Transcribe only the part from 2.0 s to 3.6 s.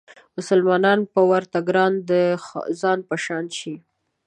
د ځان په شان